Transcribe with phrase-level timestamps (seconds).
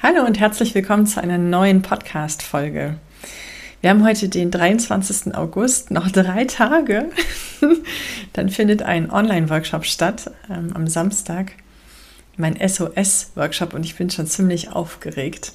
[0.00, 2.98] Hallo und herzlich willkommen zu einer neuen Podcast-Folge.
[3.80, 5.34] Wir haben heute den 23.
[5.34, 7.06] August, noch drei Tage.
[8.32, 11.50] Dann findet ein Online-Workshop statt ähm, am Samstag.
[12.36, 15.52] Mein SOS-Workshop und ich bin schon ziemlich aufgeregt.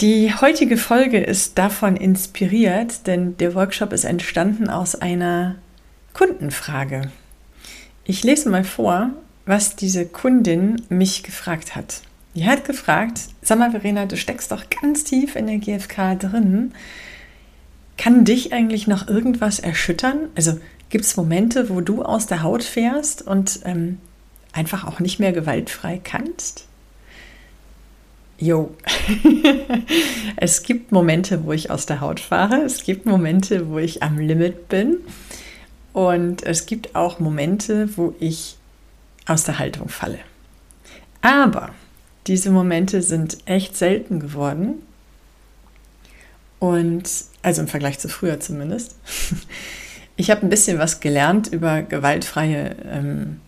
[0.00, 5.56] Die heutige Folge ist davon inspiriert, denn der Workshop ist entstanden aus einer
[6.12, 7.10] Kundenfrage.
[8.04, 9.10] Ich lese mal vor,
[9.46, 12.02] was diese Kundin mich gefragt hat.
[12.34, 16.72] Die hat gefragt, sag mal Verena, du steckst doch ganz tief in der GfK drin.
[17.98, 20.28] Kann dich eigentlich noch irgendwas erschüttern?
[20.34, 20.58] Also
[20.88, 23.98] gibt es Momente, wo du aus der Haut fährst und ähm,
[24.52, 26.66] einfach auch nicht mehr gewaltfrei kannst?
[28.38, 28.74] Jo,
[30.36, 32.62] es gibt Momente, wo ich aus der Haut fahre.
[32.62, 34.96] Es gibt Momente, wo ich am Limit bin.
[35.92, 38.56] Und es gibt auch Momente, wo ich
[39.26, 40.18] aus der Haltung falle.
[41.20, 41.70] Aber
[42.26, 44.74] diese Momente sind echt selten geworden.
[46.58, 47.10] Und,
[47.42, 48.96] also im Vergleich zu früher zumindest.
[50.14, 53.40] Ich habe ein bisschen was gelernt über gewaltfreie ähm,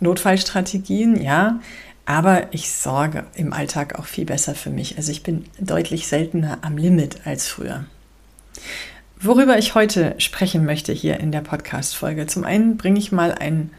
[0.00, 1.60] Notfallstrategien, ja,
[2.04, 4.96] aber ich sorge im Alltag auch viel besser für mich.
[4.96, 7.84] Also ich bin deutlich seltener am Limit als früher.
[9.20, 12.26] Worüber ich heute sprechen möchte hier in der Podcast-Folge.
[12.26, 13.70] Zum einen bringe ich mal ein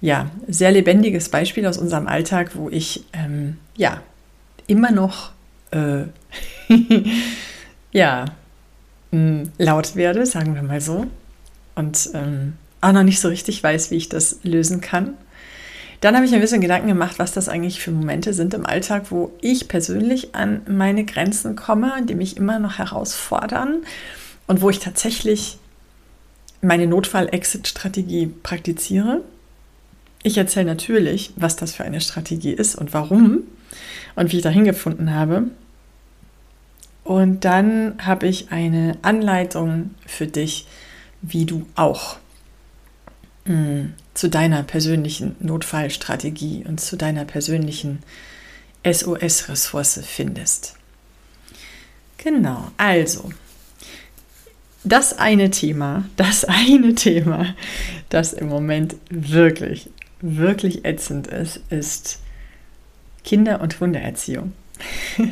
[0.00, 4.02] ja, sehr lebendiges Beispiel aus unserem Alltag, wo ich ähm, ja
[4.66, 5.32] immer noch
[5.70, 6.04] äh,
[7.92, 8.26] ja
[9.10, 11.06] mh, hm, laut werde, sagen wir mal so,
[11.74, 15.14] und ähm, auch noch nicht so richtig weiß, wie ich das lösen kann.
[16.00, 19.06] Dann habe ich ein bisschen Gedanken gemacht, was das eigentlich für Momente sind im Alltag,
[19.10, 23.82] wo ich persönlich an meine Grenzen komme, die mich immer noch herausfordern
[24.46, 25.58] und wo ich tatsächlich
[26.60, 29.22] meine Notfall-Exit-Strategie praktiziere.
[30.22, 33.42] Ich erzähle natürlich, was das für eine Strategie ist und warum
[34.16, 35.44] und wie ich dahin gefunden habe.
[37.04, 40.66] Und dann habe ich eine Anleitung für dich,
[41.22, 42.16] wie du auch
[43.46, 48.00] hm, zu deiner persönlichen Notfallstrategie und zu deiner persönlichen
[48.84, 50.74] SOS-Ressource findest.
[52.18, 53.30] Genau, also
[54.84, 57.54] das eine Thema, das eine Thema,
[58.08, 59.88] das im Moment wirklich
[60.20, 62.20] wirklich ätzend ist, ist
[63.24, 64.52] Kinder- und Hundeerziehung.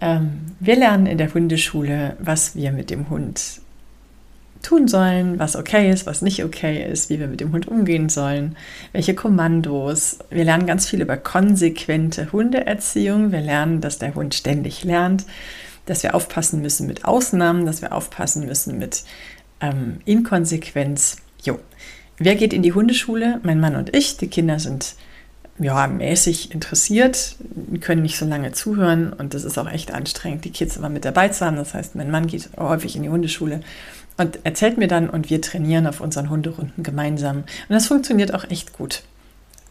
[0.00, 3.60] ähm, wir lernen in der Hundeschule, was wir mit dem Hund
[4.62, 8.08] tun sollen, was okay ist, was nicht okay ist, wie wir mit dem Hund umgehen
[8.08, 8.56] sollen,
[8.92, 10.18] welche Kommandos.
[10.30, 13.32] Wir lernen ganz viel über konsequente Hundeerziehung.
[13.32, 15.24] Wir lernen, dass der Hund ständig lernt,
[15.86, 19.04] dass wir aufpassen müssen mit Ausnahmen, dass wir aufpassen müssen mit
[19.60, 21.16] ähm, Inkonsequenz.
[21.42, 21.58] Jo,
[22.22, 23.40] Wer geht in die Hundeschule?
[23.44, 24.18] Mein Mann und ich.
[24.18, 24.94] Die Kinder sind
[25.58, 27.36] ja, mäßig interessiert,
[27.80, 31.06] können nicht so lange zuhören und das ist auch echt anstrengend, die Kids immer mit
[31.06, 31.56] dabei zu haben.
[31.56, 33.60] Das heißt, mein Mann geht häufig in die Hundeschule
[34.18, 37.38] und erzählt mir dann und wir trainieren auf unseren Hunderunden gemeinsam.
[37.38, 39.02] Und das funktioniert auch echt gut.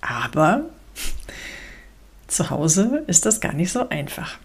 [0.01, 0.65] Aber
[2.27, 4.39] zu Hause ist das gar nicht so einfach.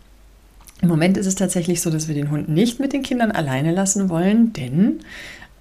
[0.82, 3.72] Im Moment ist es tatsächlich so, dass wir den Hund nicht mit den Kindern alleine
[3.72, 5.00] lassen wollen, denn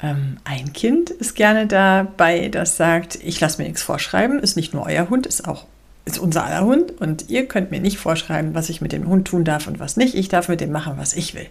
[0.04, 4.74] ähm, ein Kind ist gerne dabei, das sagt, ich lasse mir nichts vorschreiben, ist nicht
[4.74, 5.66] nur euer Hund, ist auch
[6.06, 9.26] ist unser aller Hund und ihr könnt mir nicht vorschreiben, was ich mit dem Hund
[9.26, 10.16] tun darf und was nicht.
[10.16, 11.48] Ich darf mit dem machen, was ich will.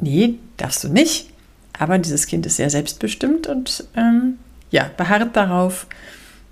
[0.00, 1.30] Nee, darfst du nicht.
[1.78, 4.38] Aber dieses Kind ist sehr selbstbestimmt und ähm,
[4.70, 5.86] ja, beharrt darauf,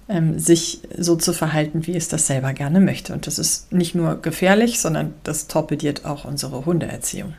[0.08, 3.12] ähm, sich so zu verhalten, wie es das selber gerne möchte.
[3.12, 7.34] Und das ist nicht nur gefährlich, sondern das torpediert auch unsere Hundeerziehung.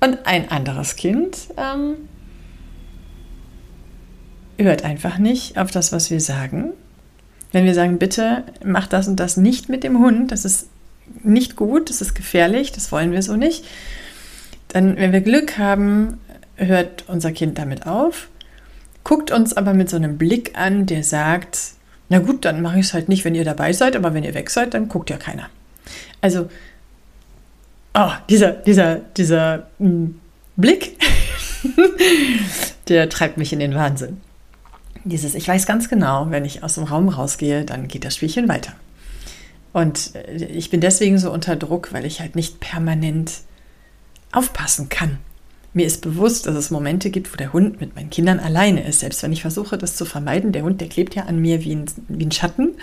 [0.00, 1.96] Und ein anderes Kind ähm,
[4.58, 6.72] hört einfach nicht auf das, was wir sagen.
[7.52, 10.68] Wenn wir sagen, bitte mach das und das nicht mit dem Hund, das ist
[11.22, 13.64] nicht gut, das ist gefährlich, das wollen wir so nicht,
[14.68, 16.18] dann, wenn wir Glück haben,
[16.56, 18.28] hört unser Kind damit auf,
[19.04, 21.58] guckt uns aber mit so einem Blick an, der sagt,
[22.08, 24.34] na gut, dann mache ich es halt nicht, wenn ihr dabei seid, aber wenn ihr
[24.34, 25.48] weg seid, dann guckt ja keiner.
[26.20, 26.48] Also,
[27.94, 30.20] oh, dieser, dieser, dieser mh, hm,
[30.56, 30.96] Blick,
[32.88, 34.20] der treibt mich in den Wahnsinn.
[35.06, 38.48] Dieses, ich weiß ganz genau, wenn ich aus dem Raum rausgehe, dann geht das Spielchen
[38.48, 38.72] weiter.
[39.72, 43.32] Und äh, ich bin deswegen so unter Druck, weil ich halt nicht permanent
[44.32, 45.18] aufpassen kann.
[45.72, 49.00] Mir ist bewusst, dass es Momente gibt, wo der Hund mit meinen Kindern alleine ist.
[49.00, 51.74] Selbst wenn ich versuche, das zu vermeiden, der Hund, der klebt ja an mir wie
[51.74, 52.76] ein, wie ein Schatten.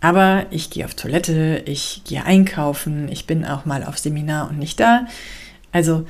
[0.00, 4.58] Aber ich gehe auf Toilette, ich gehe einkaufen, ich bin auch mal auf Seminar und
[4.58, 5.06] nicht da.
[5.72, 6.06] Also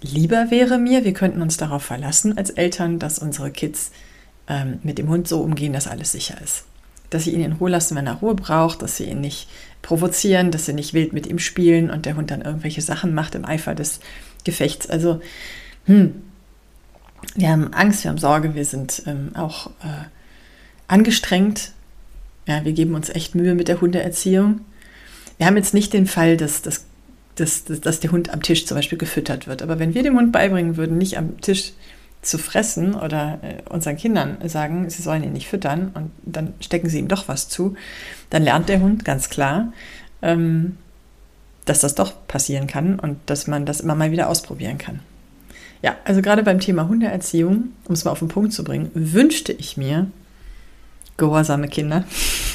[0.00, 3.90] lieber wäre mir, wir könnten uns darauf verlassen als Eltern, dass unsere Kids
[4.48, 6.64] ähm, mit dem Hund so umgehen, dass alles sicher ist.
[7.10, 9.48] Dass sie ihn in Ruhe lassen, wenn er Ruhe braucht, dass sie ihn nicht
[9.82, 13.34] provozieren, dass sie nicht wild mit ihm spielen und der Hund dann irgendwelche Sachen macht
[13.34, 14.00] im Eifer des
[14.44, 14.88] Gefechts.
[14.88, 15.20] Also,
[15.86, 16.14] hm,
[17.34, 20.06] wir haben Angst, wir haben Sorge, wir sind ähm, auch äh,
[20.88, 21.72] angestrengt.
[22.46, 24.62] Ja, wir geben uns echt Mühe mit der Hundeerziehung.
[25.38, 26.84] Wir haben jetzt nicht den Fall, dass, dass,
[27.36, 29.62] dass, dass der Hund am Tisch zum Beispiel gefüttert wird.
[29.62, 31.72] Aber wenn wir dem Hund beibringen würden, nicht am Tisch
[32.22, 36.88] zu fressen oder äh, unseren Kindern sagen, sie sollen ihn nicht füttern und dann stecken
[36.88, 37.74] sie ihm doch was zu,
[38.30, 39.72] dann lernt der Hund ganz klar,
[40.22, 40.78] ähm,
[41.64, 45.00] dass das doch passieren kann und dass man das immer mal wieder ausprobieren kann.
[45.82, 49.52] Ja, also gerade beim Thema Hundeerziehung, um es mal auf den Punkt zu bringen, wünschte
[49.52, 50.06] ich mir
[51.16, 52.04] gehorsame Kinder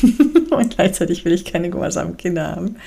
[0.50, 2.78] und gleichzeitig will ich keine gehorsamen Kinder haben.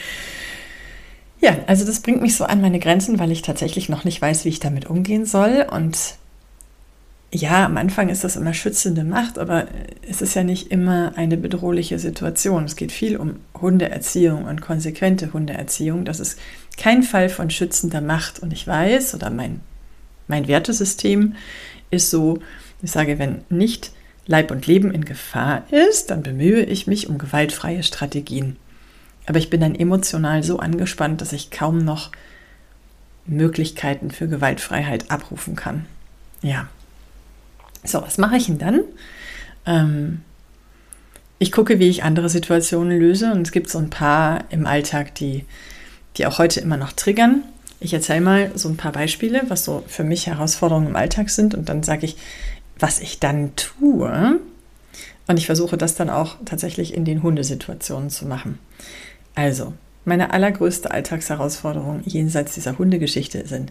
[1.43, 4.45] Ja, also das bringt mich so an meine Grenzen, weil ich tatsächlich noch nicht weiß,
[4.45, 6.17] wie ich damit umgehen soll und
[7.33, 9.69] ja, am Anfang ist das immer schützende Macht, aber
[10.09, 12.65] es ist ja nicht immer eine bedrohliche Situation.
[12.65, 16.05] Es geht viel um Hundeerziehung und konsequente Hundeerziehung.
[16.05, 16.39] Das ist
[16.77, 18.41] kein Fall von schützender Macht.
[18.41, 19.61] Und ich weiß, oder mein,
[20.27, 21.37] mein Wertesystem
[21.93, 22.41] ist so,
[22.83, 23.93] ich sage, wenn nicht
[24.27, 28.57] Leib und Leben in Gefahr ist, dann bemühe ich mich um gewaltfreie Strategien.
[29.27, 32.11] Aber ich bin dann emotional so angespannt, dass ich kaum noch
[33.27, 35.87] Möglichkeiten für Gewaltfreiheit abrufen kann.
[36.43, 36.69] Ja,
[37.85, 38.81] so, was mache ich denn dann?
[39.67, 40.21] Ähm,
[41.39, 45.15] ich gucke, wie ich andere Situationen löse und es gibt so ein paar im Alltag,
[45.15, 45.45] die,
[46.17, 47.43] die auch heute immer noch triggern.
[47.81, 51.55] Ich erzähle mal so ein paar Beispiele, was so für mich Herausforderungen im Alltag sind
[51.55, 52.17] und dann sage ich,
[52.79, 54.39] was ich dann tue.
[55.27, 58.59] Und ich versuche das dann auch tatsächlich in den Hundesituationen zu machen.
[59.35, 59.73] Also,
[60.05, 63.71] meine allergrößte Alltagsherausforderung jenseits dieser Hundegeschichte sind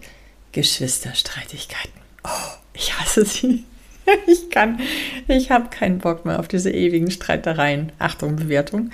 [0.54, 2.02] Geschwisterstreitigkeiten.
[2.24, 3.66] Oh, ich hasse sie.
[4.28, 4.80] ich kann,
[5.28, 7.92] ich habe keinen Bock mehr auf diese ewigen Streitereien.
[8.00, 8.92] Achtung, Bewertung.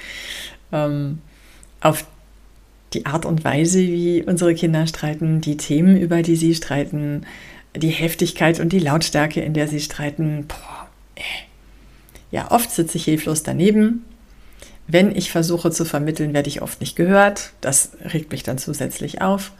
[0.72, 1.20] Ähm,
[1.82, 2.06] auf
[2.94, 7.26] die Art und Weise, wie unsere Kinder streiten, die Themen, über die sie streiten,
[7.76, 10.46] die Heftigkeit und die Lautstärke, in der sie streiten.
[10.48, 11.22] Boah, äh.
[12.32, 14.04] Ja, oft sitze ich hilflos daneben.
[14.88, 17.52] Wenn ich versuche zu vermitteln, werde ich oft nicht gehört.
[17.62, 19.52] Das regt mich dann zusätzlich auf.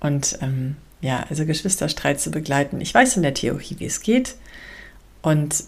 [0.00, 2.80] Und ähm, ja, also Geschwisterstreit zu begleiten.
[2.80, 4.36] Ich weiß in der Theorie, wie es geht.
[5.26, 5.64] Und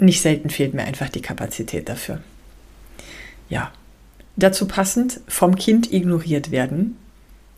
[0.00, 2.20] nicht selten fehlt mir einfach die Kapazität dafür.
[3.48, 3.70] Ja,
[4.34, 6.96] dazu passend vom Kind ignoriert werden.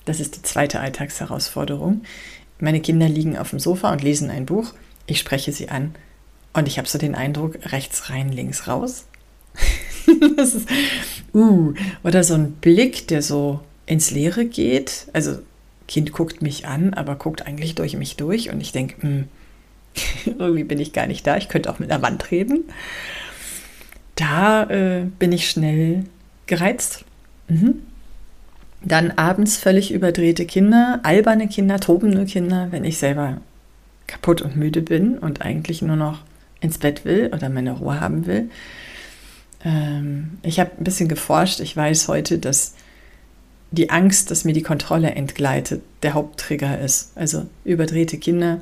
[0.05, 2.03] Das ist die zweite Alltagsherausforderung.
[2.61, 4.75] Meine Kinder liegen auf dem Sofa und lesen ein Buch.
[5.07, 5.95] Ich spreche sie an
[6.53, 9.07] und ich habe so den Eindruck, rechts rein, links raus.
[10.37, 10.69] das ist,
[11.33, 11.73] uh,
[12.05, 15.07] oder so ein Blick, der so ins Leere geht.
[15.15, 15.39] Also
[15.87, 19.29] Kind guckt mich an, aber guckt eigentlich durch mich durch und ich denke, hm,
[20.27, 21.37] Irgendwie bin ich gar nicht da.
[21.37, 22.65] Ich könnte auch mit einer Wand reden.
[24.17, 26.05] Da äh, bin ich schnell
[26.47, 27.05] gereizt.
[27.49, 27.83] Mhm.
[28.83, 33.41] Dann abends völlig überdrehte Kinder, alberne Kinder, tobende Kinder, wenn ich selber
[34.07, 36.21] kaputt und müde bin und eigentlich nur noch
[36.61, 38.51] ins Bett will oder meine Ruhe haben will.
[39.65, 41.61] Ähm, ich habe ein bisschen geforscht.
[41.61, 42.75] Ich weiß heute, dass
[43.71, 47.13] die Angst, dass mir die Kontrolle entgleitet, der Haupttrigger ist.
[47.17, 48.61] Also überdrehte Kinder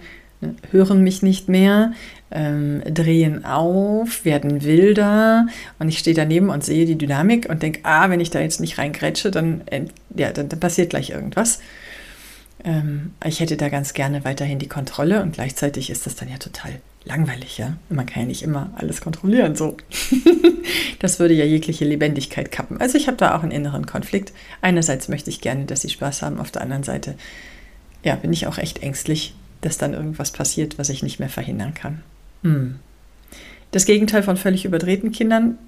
[0.70, 1.92] hören mich nicht mehr,
[2.30, 5.46] ähm, drehen auf, werden wilder
[5.78, 8.60] und ich stehe daneben und sehe die Dynamik und denke, ah, wenn ich da jetzt
[8.60, 9.62] nicht reingrätsche, dann,
[10.14, 11.60] ja, dann, dann passiert gleich irgendwas.
[12.64, 16.36] Ähm, ich hätte da ganz gerne weiterhin die Kontrolle und gleichzeitig ist das dann ja
[16.36, 16.72] total
[17.04, 17.76] langweilig, ja.
[17.88, 19.76] Man kann ja nicht immer alles kontrollieren, so.
[20.98, 22.80] das würde ja jegliche Lebendigkeit kappen.
[22.80, 24.32] Also ich habe da auch einen inneren Konflikt.
[24.60, 27.14] Einerseits möchte ich gerne, dass sie Spaß haben, auf der anderen Seite,
[28.02, 29.34] ja, bin ich auch echt ängstlich,
[29.66, 32.02] dass dann irgendwas passiert, was ich nicht mehr verhindern kann.
[32.42, 32.76] Hm.
[33.72, 35.58] Das Gegenteil von völlig überdrehten Kindern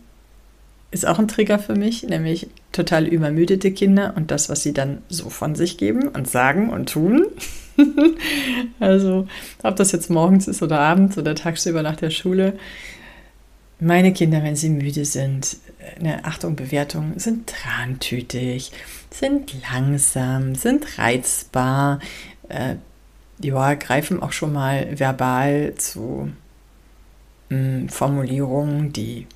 [0.90, 4.98] ist auch ein Trigger für mich, nämlich total übermüdete Kinder und das, was sie dann
[5.08, 7.26] so von sich geben und sagen und tun.
[8.80, 9.26] also,
[9.62, 12.54] ob das jetzt morgens ist oder abends oder tagsüber nach der Schule.
[13.80, 15.58] Meine Kinder, wenn sie müde sind,
[15.98, 18.72] eine Achtung, Bewertung, sind trantütig,
[19.10, 22.00] sind langsam, sind reizbar,
[22.48, 22.76] äh,
[23.40, 26.30] ja, greifen auch schon mal verbal zu
[27.50, 29.26] mh, hm, Formulierungen, die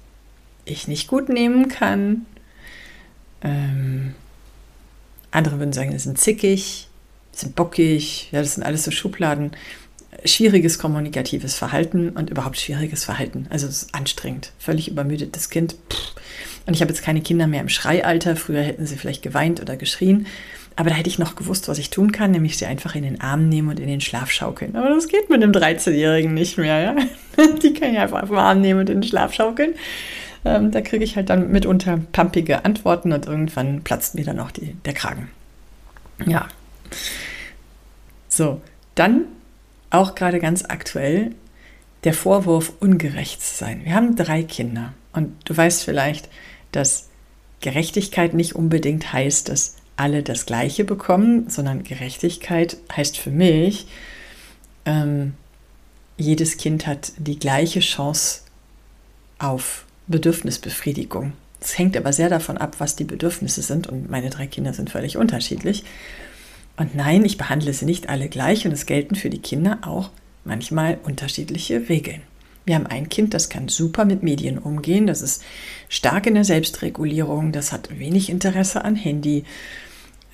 [0.64, 2.26] ich nicht gut nehmen kann.
[3.42, 4.14] Ähm,
[5.30, 6.88] andere würden sagen, sie sind zickig,
[7.32, 9.52] sind bockig, ja, das sind alles so Schubladen.
[10.24, 13.46] Schwieriges kommunikatives Verhalten und überhaupt schwieriges Verhalten.
[13.50, 15.74] Also es ist anstrengend, völlig übermüdetes Kind.
[16.66, 18.36] Und ich habe jetzt keine Kinder mehr im Schreialter.
[18.36, 20.26] Früher hätten sie vielleicht geweint oder geschrien.
[20.76, 23.20] Aber da hätte ich noch gewusst, was ich tun kann, nämlich sie einfach in den
[23.20, 24.76] Arm nehmen und in den Schlaf schaukeln.
[24.76, 26.80] Aber das geht mit einem 13-Jährigen nicht mehr.
[26.80, 26.96] Ja?
[27.62, 29.74] Die kann ich einfach auf den Arm nehmen und in den Schlaf schaukeln.
[30.44, 34.50] Ähm, da kriege ich halt dann mitunter pumpige Antworten und irgendwann platzt mir dann auch
[34.50, 35.30] die, der Kragen.
[36.26, 36.48] Ja.
[38.28, 38.60] So,
[38.94, 39.26] dann
[39.90, 41.32] auch gerade ganz aktuell
[42.04, 43.82] der Vorwurf, ungerecht zu sein.
[43.84, 46.28] Wir haben drei Kinder und du weißt vielleicht,
[46.72, 47.08] dass
[47.60, 53.86] Gerechtigkeit nicht unbedingt heißt, dass alle das Gleiche bekommen, sondern Gerechtigkeit heißt für mich,
[54.84, 55.34] ähm,
[56.16, 58.42] jedes Kind hat die gleiche Chance
[59.38, 61.32] auf Bedürfnisbefriedigung.
[61.60, 64.90] Es hängt aber sehr davon ab, was die Bedürfnisse sind und meine drei Kinder sind
[64.90, 65.84] völlig unterschiedlich.
[66.76, 70.10] Und nein, ich behandle sie nicht alle gleich und es gelten für die Kinder auch
[70.44, 72.22] manchmal unterschiedliche Regeln.
[72.64, 75.42] Wir haben ein Kind, das kann super mit Medien umgehen, das ist
[75.88, 79.44] stark in der Selbstregulierung, das hat wenig Interesse an Handy.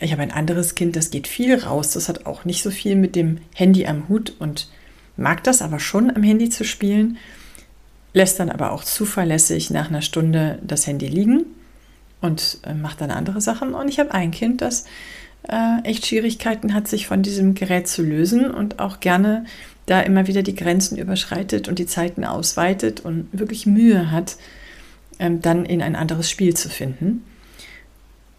[0.01, 2.95] Ich habe ein anderes Kind, das geht viel raus, das hat auch nicht so viel
[2.95, 4.69] mit dem Handy am Hut und
[5.17, 7.19] mag das aber schon am Handy zu spielen,
[8.13, 11.47] lässt dann aber auch zuverlässig nach einer Stunde das Handy liegen
[12.21, 13.75] und äh, macht dann andere Sachen.
[13.75, 14.85] Und ich habe ein Kind, das
[15.49, 19.45] äh, echt Schwierigkeiten hat, sich von diesem Gerät zu lösen und auch gerne
[19.87, 24.37] da immer wieder die Grenzen überschreitet und die Zeiten ausweitet und wirklich Mühe hat,
[25.19, 27.25] ähm, dann in ein anderes Spiel zu finden.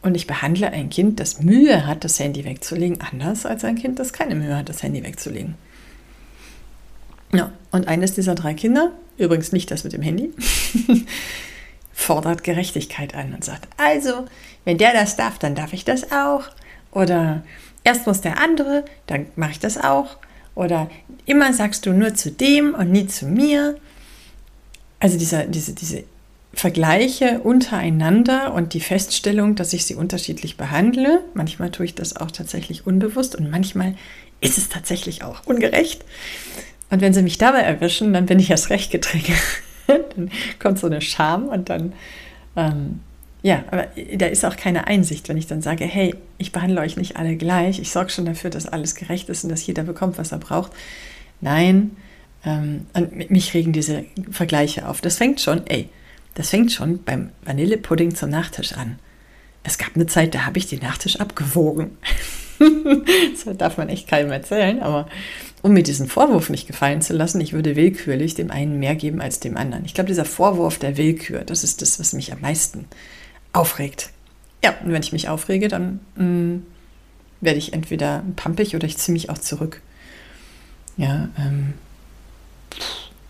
[0.02, 4.00] Und ich behandle ein Kind, das Mühe hat, das Handy wegzulegen, anders als ein Kind,
[4.00, 5.56] das keine Mühe hat, das Handy wegzulegen.
[7.34, 10.32] Ja, und eines dieser drei Kinder, übrigens nicht das mit dem Handy,
[11.94, 14.26] fordert Gerechtigkeit an und sagt, also,
[14.64, 16.44] wenn der das darf, dann darf ich das auch.
[16.92, 17.44] Oder
[17.84, 20.18] erst muss der andere, dann mache ich das auch.
[20.56, 20.90] Oder
[21.26, 23.78] immer sagst du nur zu dem und nie zu mir.
[25.00, 26.04] Also dieser, diese, diese
[26.54, 31.24] Vergleiche untereinander und die Feststellung, dass ich sie unterschiedlich behandle.
[31.34, 33.96] Manchmal tue ich das auch tatsächlich unbewusst und manchmal
[34.42, 36.04] ist es tatsächlich auch ungerecht.
[36.90, 39.38] Und wenn sie mich dabei erwischen, dann bin ich erst recht getriggert.
[39.88, 41.94] dann kommt so eine Scham und dann
[42.56, 43.00] ähm,
[43.42, 43.88] ja, aber
[44.18, 47.38] da ist auch keine Einsicht, wenn ich dann sage, hey, ich behandle euch nicht alle
[47.38, 50.40] gleich, ich sorge schon dafür, dass alles gerecht ist und dass jeder bekommt, was er
[50.40, 50.74] braucht.
[51.40, 51.96] Nein,
[52.44, 55.00] ähm, und mich regen diese Vergleiche auf.
[55.00, 55.88] Das fängt schon, ey,
[56.40, 58.98] das fängt schon beim Vanillepudding zum Nachtisch an.
[59.64, 61.98] Es gab eine Zeit, da habe ich den Nachtisch abgewogen.
[62.60, 65.10] das darf man echt keinem erzählen, aber
[65.64, 69.20] um mir diesen Vorwurf nicht gefallen zu lassen, ich würde willkürlich dem einen mehr geben
[69.20, 69.84] als dem anderen.
[69.84, 72.86] Ich glaube, dieser Vorwurf der Willkür, das ist das, was mich am meisten
[73.52, 74.12] aufregt.
[74.64, 76.66] Ja, und wenn ich mich aufrege, dann mh, mm,
[77.42, 79.82] werde ich entweder pampig oder ich ziehe mich auch zurück.
[80.96, 81.74] Ja, ähm,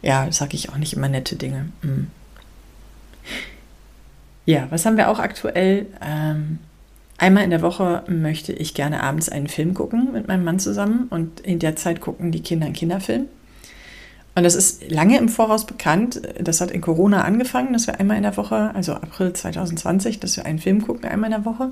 [0.04, 1.70] ja, sage ich auch nicht immer nette Dinge.
[1.82, 2.12] Mhm.
[4.46, 5.86] Ja, was haben wir auch aktuell?
[6.02, 6.60] Ähm,
[7.18, 11.08] einmal in der Woche möchte ich gerne abends einen Film gucken mit meinem Mann zusammen
[11.10, 13.28] und in der Zeit gucken die Kinder einen Kinderfilm.
[14.36, 16.22] Und das ist lange im Voraus bekannt.
[16.40, 20.38] Das hat in Corona angefangen, dass wir einmal in der Woche, also April 2020, dass
[20.38, 21.72] wir einen Film gucken, einmal in der Woche.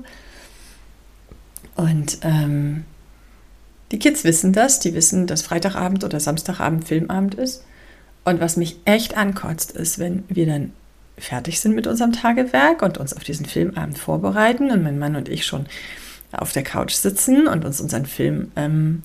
[1.76, 2.84] Und ähm,
[3.90, 4.80] die Kids wissen das.
[4.80, 7.64] Die wissen, dass Freitagabend oder Samstagabend Filmabend ist.
[8.24, 10.72] Und was mich echt ankotzt, ist, wenn wir dann
[11.18, 15.28] fertig sind mit unserem Tagewerk und uns auf diesen Filmabend vorbereiten und mein Mann und
[15.28, 15.66] ich schon
[16.32, 19.02] auf der Couch sitzen und uns unseren Film ähm,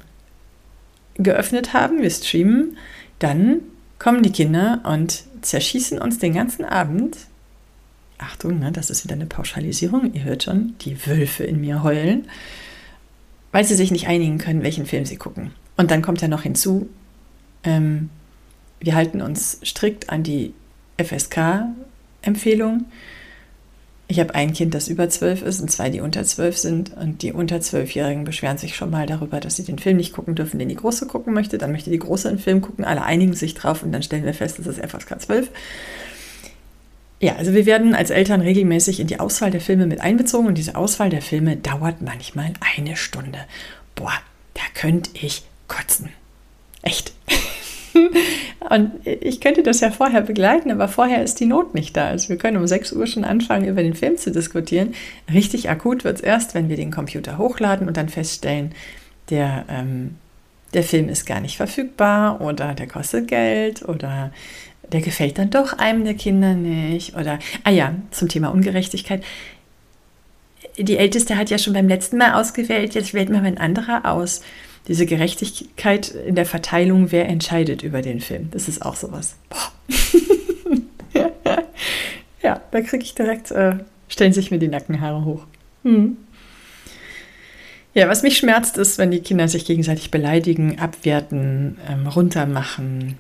[1.16, 2.02] geöffnet haben.
[2.02, 2.78] Wir streamen
[3.20, 3.62] dann
[4.00, 7.18] kommen die Kinder und zerschießen uns den ganzen Abend.
[8.18, 10.14] Achtung, ne, das ist wieder eine Pauschalisierung.
[10.14, 12.28] Ihr hört schon, die Wölfe in mir heulen,
[13.54, 15.52] weil sie sich nicht einigen können, welchen Film sie gucken.
[15.78, 16.90] Und dann kommt ja noch hinzu,
[17.64, 18.10] ähm,
[18.82, 20.54] wir halten uns strikt an die
[22.24, 22.86] FSK-Empfehlung.
[24.08, 26.96] Ich habe ein Kind, das über zwölf ist und zwei, die unter zwölf sind.
[26.96, 30.36] Und die unter zwölfjährigen beschweren sich schon mal darüber, dass sie den Film nicht gucken
[30.36, 31.58] dürfen, den die Große gucken möchte.
[31.58, 34.34] Dann möchte die Große einen Film gucken, alle einigen sich drauf und dann stellen wir
[34.34, 35.50] fest, das ist FSK 12.
[37.22, 40.58] Ja, also wir werden als Eltern regelmäßig in die Auswahl der Filme mit einbezogen und
[40.58, 43.40] diese Auswahl der Filme dauert manchmal eine Stunde.
[43.96, 44.14] Boah,
[44.54, 46.10] da könnte ich kotzen.
[46.82, 47.14] Echt.
[48.70, 52.08] Und ich könnte das ja vorher begleiten, aber vorher ist die Not nicht da.
[52.08, 54.94] Also wir können um 6 Uhr schon anfangen, über den Film zu diskutieren.
[55.32, 58.74] Richtig akut wird es erst, wenn wir den Computer hochladen und dann feststellen,
[59.30, 60.16] der, ähm,
[60.74, 64.32] der Film ist gar nicht verfügbar oder der kostet Geld oder
[64.92, 67.16] der gefällt dann doch einem der Kinder nicht.
[67.16, 69.24] Oder, ah ja, zum Thema Ungerechtigkeit.
[70.78, 74.42] Die Älteste hat ja schon beim letzten Mal ausgewählt, jetzt wählt mal ein anderer aus.
[74.88, 78.50] Diese Gerechtigkeit in der Verteilung, wer entscheidet über den Film.
[78.52, 79.36] Das ist auch sowas.
[82.44, 83.78] ja, da kriege ich direkt, äh,
[84.10, 85.46] stellen sich mir die Nackenhaare hoch.
[85.84, 86.18] Hm.
[87.94, 93.20] Ja, was mich schmerzt, ist, wenn die Kinder sich gegenseitig beleidigen, abwerten, ähm, runtermachen.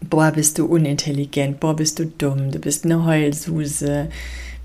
[0.00, 4.08] Boah, bist du unintelligent, boah, bist du dumm, du bist eine Heulsuse,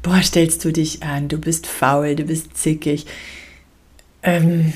[0.02, 3.06] boah, stellst du dich an, du bist faul, du bist zickig.
[4.24, 4.74] Ähm,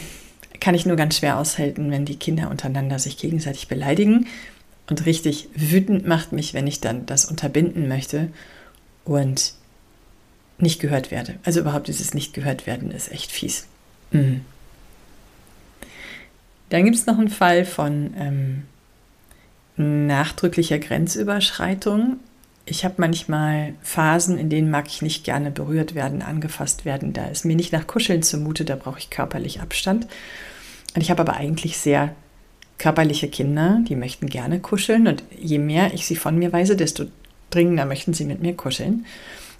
[0.59, 4.27] kann ich nur ganz schwer aushalten, wenn die Kinder untereinander sich gegenseitig beleidigen.
[4.89, 8.29] Und richtig wütend macht mich, wenn ich dann das unterbinden möchte
[9.05, 9.53] und
[10.57, 11.35] nicht gehört werde.
[11.43, 13.67] Also überhaupt dieses Nicht gehört werden ist echt fies.
[14.11, 14.41] Mhm.
[16.69, 18.63] Dann gibt es noch einen Fall von ähm,
[19.77, 22.17] nachdrücklicher Grenzüberschreitung.
[22.65, 27.13] Ich habe manchmal Phasen, in denen mag ich nicht gerne berührt werden, angefasst werden.
[27.13, 30.07] Da ist mir nicht nach Kuscheln zumute, da brauche ich körperlich Abstand.
[30.99, 32.13] Und ich habe aber eigentlich sehr
[32.77, 35.07] körperliche Kinder, die möchten gerne kuscheln.
[35.07, 37.05] Und je mehr ich sie von mir weise, desto
[37.51, 39.05] dringender möchten sie mit mir kuscheln.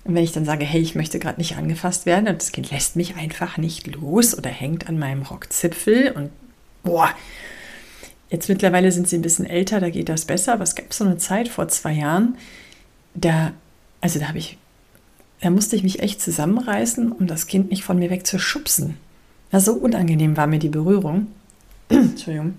[0.03, 2.71] Und wenn ich dann sage, hey, ich möchte gerade nicht angefasst werden und das Kind
[2.71, 6.29] lässt mich einfach nicht los oder hängt an meinem Rockzipfel und
[6.83, 7.09] boah,
[8.29, 11.05] jetzt mittlerweile sind sie ein bisschen älter, da geht das besser, aber es gab so
[11.05, 12.37] eine Zeit vor zwei Jahren,
[13.13, 13.53] da,
[14.01, 14.57] also da habe ich,
[15.39, 18.97] da musste ich mich echt zusammenreißen, um das Kind nicht von mir wegzuschubsen.
[19.51, 21.27] Ja, so unangenehm war mir die Berührung.
[21.89, 22.55] Entschuldigung.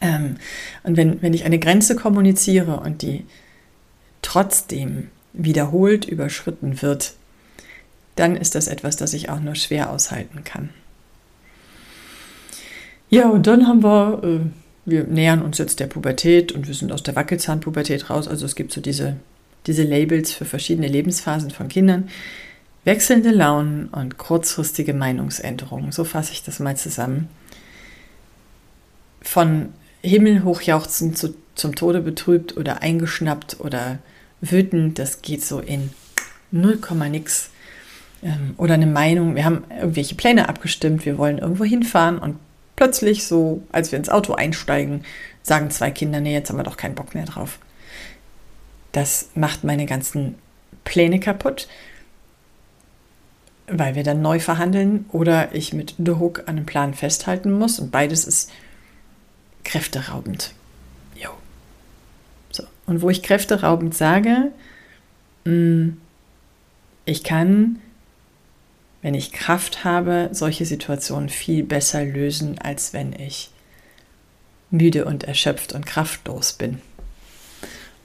[0.00, 0.36] Ähm,
[0.82, 3.24] und wenn, wenn ich eine Grenze kommuniziere und die
[4.22, 7.14] trotzdem wiederholt überschritten wird,
[8.16, 10.70] dann ist das etwas, das ich auch nur schwer aushalten kann.
[13.10, 14.40] Ja, und dann haben wir, äh,
[14.84, 18.28] wir nähern uns jetzt der Pubertät und wir sind aus der Wackelzahnpubertät raus.
[18.28, 19.16] Also es gibt so diese,
[19.66, 22.08] diese Labels für verschiedene Lebensphasen von Kindern.
[22.84, 25.92] Wechselnde Launen und kurzfristige Meinungsänderungen.
[25.92, 27.28] So fasse ich das mal zusammen.
[29.20, 33.98] Von himmelhochjauchzend zu, zum Tode betrübt oder eingeschnappt oder
[34.40, 35.90] wütend, das geht so in
[36.50, 36.78] 0,
[37.10, 37.50] nix.
[38.22, 42.36] Ähm, oder eine Meinung, wir haben irgendwelche Pläne abgestimmt, wir wollen irgendwo hinfahren und
[42.76, 45.02] plötzlich so, als wir ins Auto einsteigen,
[45.42, 47.58] sagen zwei Kinder, nee, jetzt haben wir doch keinen Bock mehr drauf.
[48.92, 50.36] Das macht meine ganzen
[50.84, 51.68] Pläne kaputt,
[53.70, 57.78] weil wir dann neu verhandeln oder ich mit The Hook an einem Plan festhalten muss
[57.78, 58.50] und beides ist
[59.64, 60.52] kräfteraubend.
[62.88, 64.50] Und wo ich kräfteraubend sage,
[65.44, 65.90] mm,
[67.04, 67.80] ich kann,
[69.02, 73.50] wenn ich Kraft habe, solche Situationen viel besser lösen, als wenn ich
[74.70, 76.80] müde und erschöpft und kraftlos bin.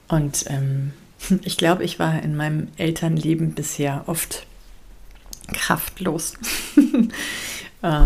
[0.06, 0.92] Und ähm,
[1.44, 4.46] ich glaube, ich war in meinem Elternleben bisher oft
[5.52, 6.34] kraftlos.
[7.82, 8.00] äh,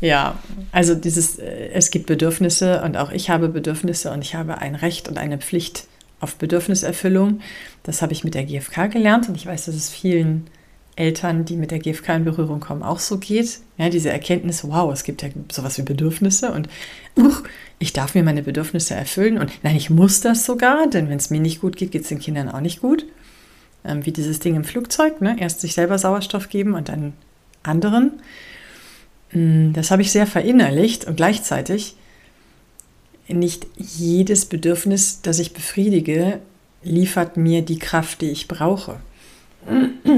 [0.00, 0.38] ja,
[0.72, 4.74] also dieses, äh, es gibt Bedürfnisse und auch ich habe Bedürfnisse und ich habe ein
[4.74, 5.86] Recht und eine Pflicht
[6.20, 7.40] auf Bedürfniserfüllung.
[7.82, 10.46] Das habe ich mit der GfK gelernt und ich weiß, dass es vielen
[10.96, 13.60] Eltern, die mit der GfK in Berührung kommen, auch so geht.
[13.78, 16.68] Ja, diese Erkenntnis, wow, es gibt ja sowas wie Bedürfnisse und
[17.16, 17.32] uh,
[17.78, 21.30] ich darf mir meine Bedürfnisse erfüllen und nein, ich muss das sogar, denn wenn es
[21.30, 23.06] mir nicht gut geht, geht es den Kindern auch nicht gut.
[23.84, 25.36] Ähm, wie dieses Ding im Flugzeug, ne?
[25.38, 27.12] erst sich selber Sauerstoff geben und dann
[27.62, 28.12] anderen.
[29.32, 31.96] Mm, das habe ich sehr verinnerlicht und gleichzeitig
[33.28, 36.40] nicht jedes Bedürfnis, das ich befriedige,
[36.82, 38.96] liefert mir die Kraft, die ich brauche.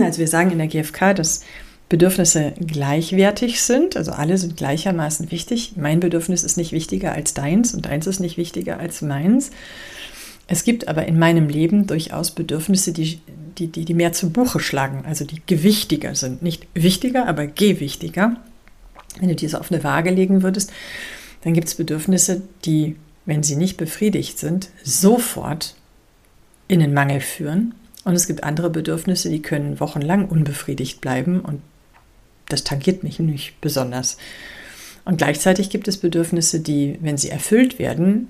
[0.01, 1.43] Also wir sagen in der GfK, dass
[1.89, 5.75] Bedürfnisse gleichwertig sind, also alle sind gleichermaßen wichtig.
[5.77, 9.53] Mein Bedürfnis ist nicht wichtiger als deins und deins ist nicht wichtiger als meins.
[10.49, 13.21] Es gibt aber in meinem Leben durchaus Bedürfnisse, die,
[13.59, 16.43] die, die, die mehr zu Buche schlagen, also die gewichtiger sind.
[16.43, 18.37] Nicht wichtiger, aber gewichtiger
[19.21, 20.73] wenn du diese auf eine Waage legen würdest,
[21.43, 25.75] dann gibt es Bedürfnisse, die, wenn sie nicht befriedigt sind, sofort
[26.69, 27.75] in den Mangel führen.
[28.05, 31.61] Und es gibt andere Bedürfnisse, die können wochenlang unbefriedigt bleiben und
[32.49, 34.19] das tangiert mich nicht besonders.
[35.05, 38.29] Und gleichzeitig gibt es Bedürfnisse, die, wenn sie erfüllt werden,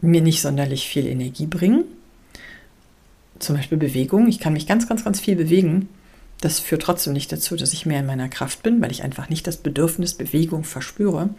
[0.00, 1.84] mir nicht sonderlich viel Energie bringen.
[3.38, 4.28] Zum Beispiel Bewegung.
[4.28, 5.88] Ich kann mich ganz, ganz, ganz viel bewegen.
[6.40, 9.28] Das führt trotzdem nicht dazu, dass ich mehr in meiner Kraft bin, weil ich einfach
[9.28, 11.30] nicht das Bedürfnis Bewegung verspüre.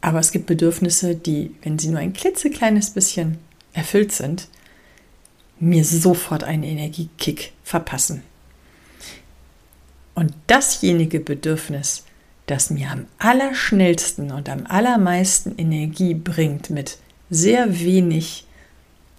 [0.00, 3.38] Aber es gibt Bedürfnisse, die, wenn sie nur ein klitzekleines bisschen
[3.72, 4.48] erfüllt sind,
[5.58, 8.22] mir sofort einen Energiekick verpassen.
[10.14, 12.04] Und dasjenige Bedürfnis,
[12.46, 16.98] das mir am allerschnellsten und am allermeisten Energie bringt, mit
[17.32, 18.46] sehr wenig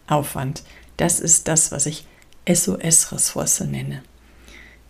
[0.08, 0.64] Aufwand.
[0.98, 2.06] Das ist das, was ich
[2.48, 4.04] SOS-Ressource nenne.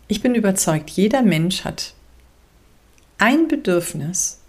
[0.07, 1.93] Ich bin überzeugt, jeder Mensch hat
[3.17, 4.39] ein Bedürfnis,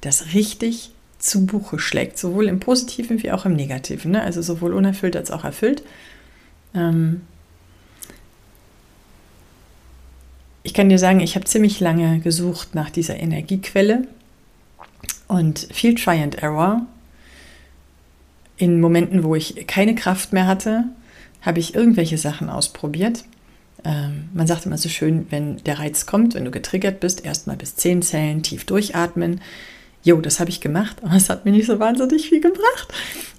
[0.00, 4.22] das richtig zu Buche schlägt, sowohl im Positiven wie auch im Negativen, ne?
[4.22, 5.82] also sowohl unerfüllt als auch erfüllt.
[6.74, 7.22] Ähm
[10.62, 14.08] ich kann dir sagen, ich habe ziemlich lange gesucht nach dieser Energiequelle
[15.28, 16.86] und viel Try and Error.
[18.56, 20.84] In Momenten, wo ich keine Kraft mehr hatte,
[21.42, 23.24] habe ich irgendwelche Sachen ausprobiert.
[23.84, 27.56] Ähm, man sagt immer so schön, wenn der Reiz kommt, wenn du getriggert bist, erstmal
[27.56, 29.40] bis zehn Zellen tief durchatmen.
[30.02, 32.92] Jo, das habe ich gemacht, aber es hat mir nicht so wahnsinnig viel gebracht.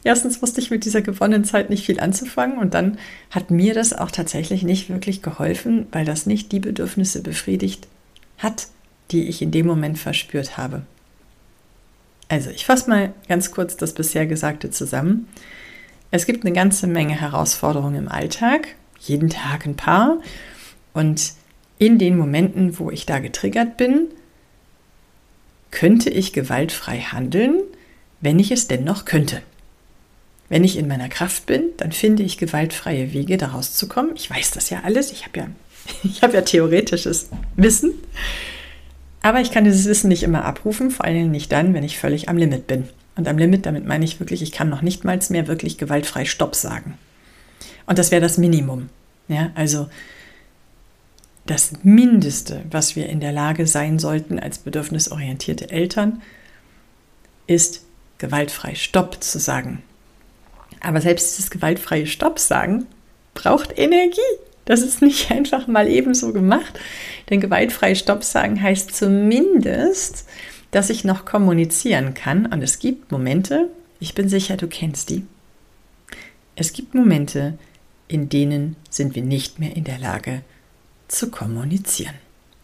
[0.03, 2.97] Erstens wusste ich mit dieser gewonnenen Zeit nicht viel anzufangen und dann
[3.31, 7.87] hat mir das auch tatsächlich nicht wirklich geholfen, weil das nicht die Bedürfnisse befriedigt
[8.37, 8.67] hat,
[9.11, 10.83] die ich in dem Moment verspürt habe.
[12.35, 15.29] Also, ich fasse mal ganz kurz das bisher Gesagte zusammen.
[16.11, 20.17] Es gibt eine ganze Menge Herausforderungen im Alltag, jeden Tag ein paar.
[20.91, 21.31] Und
[21.77, 24.09] in den Momenten, wo ich da getriggert bin,
[25.71, 27.61] könnte ich gewaltfrei handeln,
[28.19, 29.41] wenn ich es denn noch könnte.
[30.49, 34.11] Wenn ich in meiner Kraft bin, dann finde ich gewaltfreie Wege, da rauszukommen.
[34.17, 35.13] Ich weiß das ja alles.
[35.13, 35.47] Ich habe ja,
[36.03, 37.93] ich habe ja theoretisches Wissen.
[39.25, 42.29] Aber ich kann dieses Wissen nicht immer abrufen, vor allem nicht dann, wenn ich völlig
[42.29, 42.87] am Limit bin.
[43.15, 46.25] Und am Limit, damit meine ich wirklich, ich kann noch nicht mal mehr wirklich gewaltfrei
[46.25, 46.95] Stopp sagen.
[47.87, 48.89] Und das wäre das Minimum.
[49.27, 49.89] Ja, also
[51.47, 56.21] das Mindeste, was wir in der Lage sein sollten als bedürfnisorientierte Eltern,
[57.47, 57.81] ist
[58.19, 59.81] gewaltfrei Stopp zu sagen.
[60.81, 62.85] Aber selbst dieses gewaltfreie Stopp sagen
[63.33, 64.21] braucht Energie.
[64.65, 66.79] Das ist nicht einfach mal ebenso gemacht.
[67.29, 70.25] Denn gewaltfrei Stopp sagen heißt zumindest,
[70.71, 72.47] dass ich noch kommunizieren kann.
[72.47, 75.25] Und es gibt Momente, ich bin sicher, du kennst die.
[76.55, 77.57] Es gibt Momente,
[78.07, 80.41] in denen sind wir nicht mehr in der Lage
[81.07, 82.15] zu kommunizieren.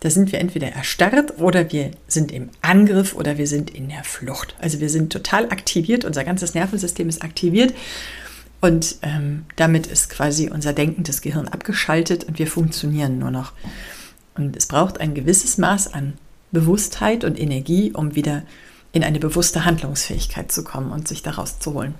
[0.01, 4.03] Da sind wir entweder erstarrt oder wir sind im Angriff oder wir sind in der
[4.03, 4.55] Flucht.
[4.59, 7.73] Also wir sind total aktiviert, unser ganzes Nervensystem ist aktiviert
[8.61, 13.53] und ähm, damit ist quasi unser denkendes Gehirn abgeschaltet und wir funktionieren nur noch.
[14.35, 16.13] Und es braucht ein gewisses Maß an
[16.51, 18.43] Bewusstheit und Energie, um wieder
[18.91, 21.95] in eine bewusste Handlungsfähigkeit zu kommen und sich daraus zu holen.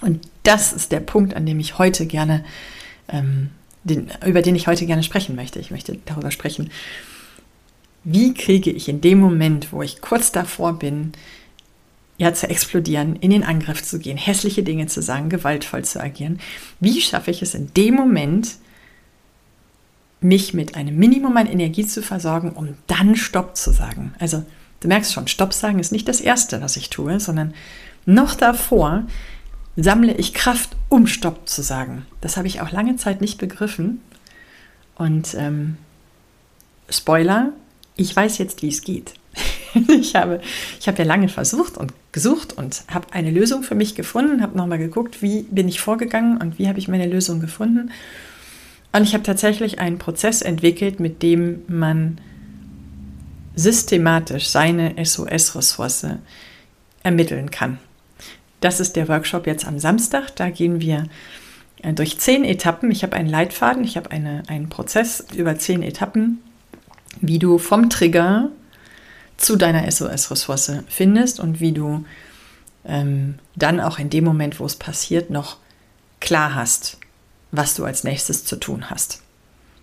[0.00, 2.44] Und das ist der Punkt, an dem ich heute gerne,
[3.08, 3.50] ähm,
[3.84, 5.58] den, über den ich heute gerne sprechen möchte.
[5.58, 6.70] Ich möchte darüber sprechen,
[8.02, 11.12] wie kriege ich in dem Moment, wo ich kurz davor bin,
[12.18, 16.40] ja, zu explodieren, in den Angriff zu gehen, hässliche Dinge zu sagen, gewaltvoll zu agieren.
[16.80, 18.56] Wie schaffe ich es in dem Moment,
[20.20, 24.14] mich mit einem Minimum an Energie zu versorgen, um dann Stopp zu sagen?
[24.18, 24.44] Also,
[24.80, 27.52] du merkst schon, Stopp sagen ist nicht das Erste, was ich tue, sondern
[28.06, 29.04] noch davor
[29.76, 32.06] sammle ich Kraft, um Stopp zu sagen.
[32.22, 34.00] Das habe ich auch lange Zeit nicht begriffen.
[34.94, 35.76] Und ähm,
[36.88, 37.52] Spoiler,
[37.96, 39.14] ich weiß jetzt, wie es geht.
[39.88, 40.40] ich habe,
[40.80, 44.56] ich habe ja lange versucht und gesucht und habe eine Lösung für mich gefunden, habe
[44.56, 47.90] nochmal geguckt, wie bin ich vorgegangen und wie habe ich meine Lösung gefunden.
[48.90, 52.16] Und ich habe tatsächlich einen Prozess entwickelt, mit dem man
[53.54, 56.06] systematisch seine SOS-Ressource
[57.02, 57.76] ermitteln kann.
[58.62, 60.34] Das ist der Workshop jetzt am Samstag.
[60.36, 61.08] Da gehen wir
[61.82, 62.90] äh, durch zehn Etappen.
[62.90, 66.38] Ich habe einen Leitfaden, ich habe eine, einen Prozess über zehn Etappen,
[67.20, 68.48] wie du vom Trigger
[69.36, 72.04] zu deiner SOS-Ressource findest und wie du
[72.84, 75.58] ähm, dann auch in dem Moment, wo es passiert, noch
[76.20, 76.98] klar hast,
[77.50, 79.22] was du als nächstes zu tun hast.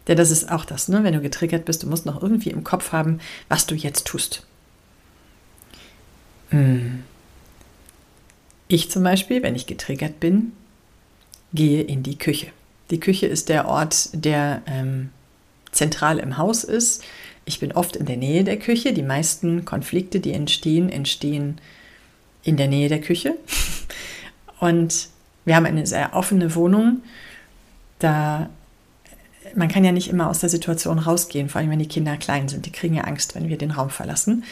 [0.07, 1.03] Denn das ist auch das, ne?
[1.03, 4.45] wenn du getriggert bist, du musst noch irgendwie im Kopf haben, was du jetzt tust.
[6.49, 7.03] Hm.
[8.67, 10.53] Ich zum Beispiel, wenn ich getriggert bin,
[11.53, 12.47] gehe in die Küche.
[12.89, 15.09] Die Küche ist der Ort, der ähm,
[15.71, 17.03] zentral im Haus ist.
[17.45, 18.93] Ich bin oft in der Nähe der Küche.
[18.93, 21.59] Die meisten Konflikte, die entstehen, entstehen
[22.43, 23.35] in der Nähe der Küche.
[24.59, 25.09] Und
[25.45, 27.01] wir haben eine sehr offene Wohnung.
[27.99, 28.49] Da
[29.55, 32.47] man kann ja nicht immer aus der Situation rausgehen, vor allem wenn die Kinder klein
[32.47, 32.65] sind.
[32.65, 34.43] Die kriegen ja Angst, wenn wir den Raum verlassen.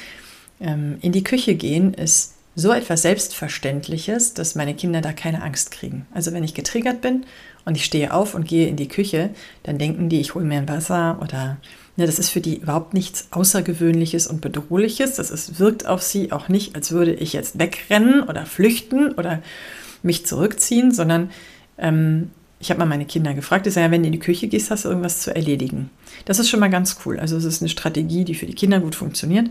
[0.60, 5.72] Ähm, in die Küche gehen ist so etwas Selbstverständliches, dass meine Kinder da keine Angst
[5.72, 6.06] kriegen.
[6.14, 7.26] Also wenn ich getriggert bin
[7.66, 9.30] und ich stehe auf und gehe in die Küche,
[9.64, 11.58] dann denken die, ich hole mir ein Wasser oder
[12.02, 15.16] ne, das ist für die überhaupt nichts Außergewöhnliches und Bedrohliches.
[15.16, 19.42] Das ist, wirkt auf sie auch nicht, als würde ich jetzt wegrennen oder flüchten oder
[20.04, 21.32] mich zurückziehen, sondern
[21.78, 24.48] ähm, ich habe mal meine Kinder gefragt, ich sage, ja, wenn du in die Küche
[24.48, 25.90] gehst, hast du irgendwas zu erledigen.
[26.26, 27.20] Das ist schon mal ganz cool.
[27.20, 29.50] Also es ist eine Strategie, die für die Kinder gut funktioniert.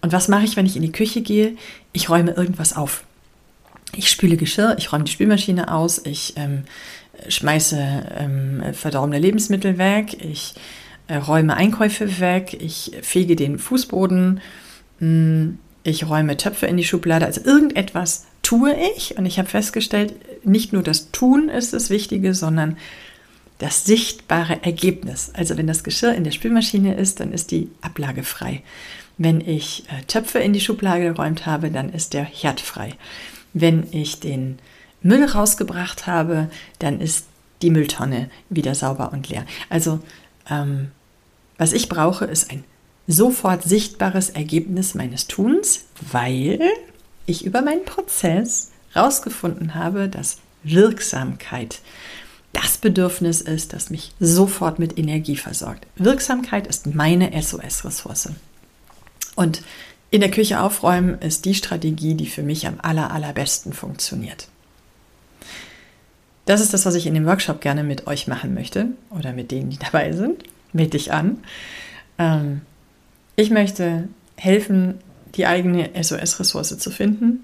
[0.00, 1.56] Und was mache ich, wenn ich in die Küche gehe?
[1.92, 3.04] Ich räume irgendwas auf.
[3.96, 6.64] ich spüle Geschirr, ich räume die Spülmaschine aus, ich ähm,
[7.28, 7.78] schmeiße
[8.18, 10.54] ähm, verdorbene Lebensmittel weg, ich
[11.10, 14.40] räume Einkäufe weg, ich fege den Fußboden,
[15.00, 17.26] mh, mm, ich räume Töpfe in die Schublade.
[17.26, 20.14] Also irgendetwas tue ich und ich habe festgestellt,
[20.44, 22.78] nicht nur das Tun ist das Wichtige, sondern
[23.58, 25.30] das sichtbare Ergebnis.
[25.34, 28.62] Also wenn das Geschirr in der Spülmaschine ist, dann ist die Ablage frei.
[29.16, 32.94] Wenn ich äh, Töpfe in die Schublade geräumt habe, dann ist der Herd frei.
[33.52, 34.58] Wenn ich den
[35.02, 37.26] Müll rausgebracht habe, dann ist
[37.62, 39.46] die Mülltonne wieder sauber und leer.
[39.70, 40.00] Also
[40.48, 40.90] ähm,
[41.58, 42.64] was ich brauche, ist ein
[43.06, 46.60] sofort sichtbares Ergebnis meines Tuns, weil
[47.26, 51.80] ich über meinen Prozess herausgefunden habe, dass Wirksamkeit
[52.52, 55.86] das Bedürfnis ist, das mich sofort mit Energie versorgt.
[55.96, 58.30] Wirksamkeit ist meine SOS-Ressource.
[59.34, 59.62] Und
[60.10, 64.46] in der Küche aufräumen ist die Strategie, die für mich am aller, allerbesten funktioniert.
[66.46, 69.50] Das ist das, was ich in dem Workshop gerne mit euch machen möchte oder mit
[69.50, 70.44] denen, die dabei sind.
[70.72, 71.38] Meld dich an.
[72.18, 72.60] Ähm,
[73.36, 74.98] ich möchte helfen,
[75.34, 77.40] die eigene SOS-Ressource zu finden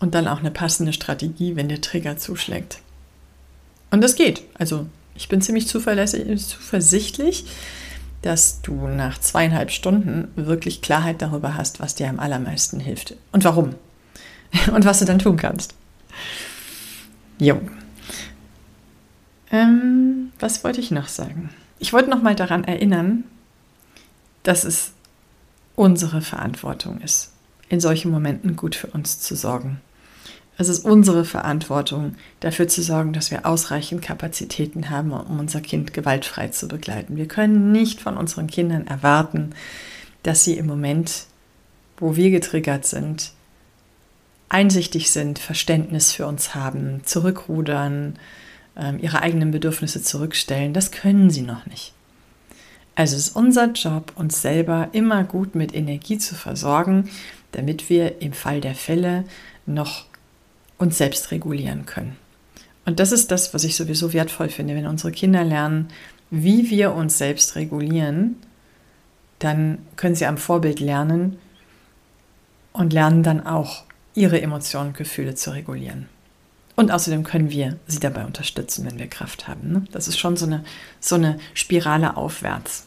[0.00, 2.78] und dann auch eine passende Strategie, wenn der Trigger zuschlägt.
[3.90, 4.42] Und das geht.
[4.54, 7.44] Also ich bin ziemlich zuversichtlich,
[8.22, 13.44] dass du nach zweieinhalb Stunden wirklich Klarheit darüber hast, was dir am allermeisten hilft und
[13.44, 13.74] warum
[14.74, 15.74] und was du dann tun kannst.
[17.38, 17.60] Jo.
[19.50, 21.50] Ähm, was wollte ich noch sagen?
[21.78, 23.24] Ich wollte noch mal daran erinnern,
[24.42, 24.92] dass es
[25.76, 27.32] unsere Verantwortung ist,
[27.68, 29.80] in solchen Momenten gut für uns zu sorgen.
[30.60, 35.94] Es ist unsere Verantwortung, dafür zu sorgen, dass wir ausreichend Kapazitäten haben, um unser Kind
[35.94, 37.16] gewaltfrei zu begleiten.
[37.16, 39.54] Wir können nicht von unseren Kindern erwarten,
[40.22, 41.24] dass sie im Moment,
[41.96, 43.32] wo wir getriggert sind,
[44.50, 48.18] einsichtig sind, Verständnis für uns haben, zurückrudern,
[49.00, 50.72] ihre eigenen Bedürfnisse zurückstellen.
[50.72, 51.92] Das können sie noch nicht.
[52.94, 57.08] Also es ist unser Job, uns selber immer gut mit Energie zu versorgen,
[57.52, 59.24] damit wir im Fall der Fälle
[59.66, 60.06] noch
[60.78, 62.16] uns selbst regulieren können.
[62.84, 65.88] Und das ist das, was ich sowieso wertvoll finde, wenn unsere Kinder lernen,
[66.30, 68.36] wie wir uns selbst regulieren,
[69.38, 71.38] dann können sie am Vorbild lernen
[72.72, 76.08] und lernen dann auch ihre Emotionen und Gefühle zu regulieren.
[76.80, 79.70] Und außerdem können wir sie dabei unterstützen, wenn wir Kraft haben.
[79.70, 79.84] Ne?
[79.92, 80.64] Das ist schon so eine,
[80.98, 82.86] so eine Spirale aufwärts.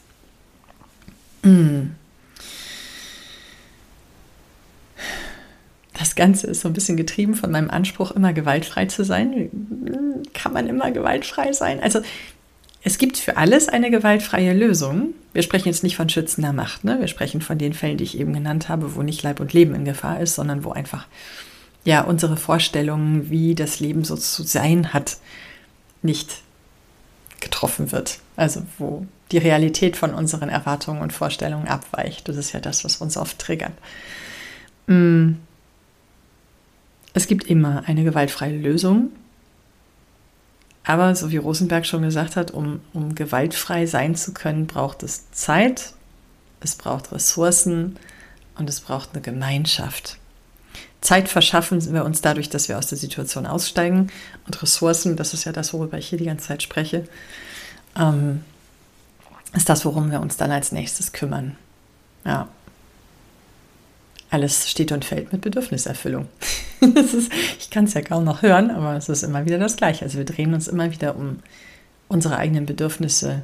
[1.44, 1.90] Mm.
[5.96, 9.48] Das Ganze ist so ein bisschen getrieben von meinem Anspruch, immer gewaltfrei zu sein.
[10.34, 11.80] Kann man immer gewaltfrei sein?
[11.80, 12.00] Also
[12.82, 15.14] es gibt für alles eine gewaltfreie Lösung.
[15.32, 16.82] Wir sprechen jetzt nicht von schützender Macht.
[16.82, 16.98] Ne?
[16.98, 19.72] Wir sprechen von den Fällen, die ich eben genannt habe, wo nicht Leib und Leben
[19.72, 21.06] in Gefahr ist, sondern wo einfach
[21.84, 25.18] ja unsere Vorstellungen, wie das Leben so zu sein hat,
[26.02, 26.42] nicht
[27.40, 28.18] getroffen wird.
[28.36, 32.28] Also wo die Realität von unseren Erwartungen und Vorstellungen abweicht.
[32.28, 33.72] Das ist ja das, was uns oft triggert.
[34.86, 35.32] Mm.
[37.14, 39.10] Es gibt immer eine gewaltfreie Lösung.
[40.84, 45.30] Aber so wie Rosenberg schon gesagt hat, um, um gewaltfrei sein zu können, braucht es
[45.30, 45.94] Zeit,
[46.60, 47.96] es braucht Ressourcen
[48.58, 50.18] und es braucht eine Gemeinschaft.
[51.04, 54.10] Zeit verschaffen wir uns dadurch, dass wir aus der Situation aussteigen.
[54.46, 57.04] Und Ressourcen, das ist ja das, worüber ich hier die ganze Zeit spreche,
[57.94, 58.42] ähm,
[59.54, 61.56] ist das, worum wir uns dann als nächstes kümmern.
[62.24, 62.48] Ja.
[64.30, 66.26] Alles steht und fällt mit Bedürfniserfüllung.
[66.80, 70.06] ist, ich kann es ja kaum noch hören, aber es ist immer wieder das Gleiche.
[70.06, 71.40] Also wir drehen uns immer wieder um
[72.08, 73.42] unsere eigenen Bedürfnisse,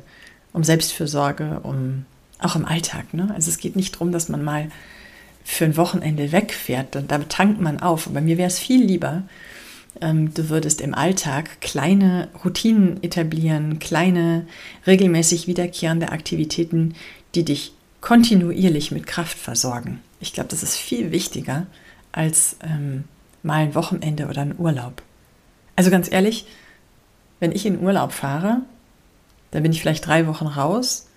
[0.55, 2.07] um Selbstfürsorge, um
[2.39, 3.13] auch im Alltag.
[3.13, 3.31] Ne?
[3.35, 4.71] Also es geht nicht darum, dass man mal
[5.45, 8.07] für ein Wochenende wegfährt und damit tankt man auf.
[8.07, 9.25] Aber mir wäre es viel lieber,
[10.01, 14.47] ähm, du würdest im Alltag kleine Routinen etablieren, kleine
[14.87, 16.95] regelmäßig wiederkehrende Aktivitäten,
[17.35, 20.01] die dich kontinuierlich mit Kraft versorgen.
[20.21, 21.67] Ich glaube, das ist viel wichtiger
[22.13, 23.05] als ähm,
[23.43, 25.03] mal ein Wochenende oder ein Urlaub.
[25.77, 26.47] Also ganz ehrlich,
[27.41, 28.63] wenn ich in Urlaub fahre,
[29.51, 31.09] dann bin ich vielleicht drei Wochen raus.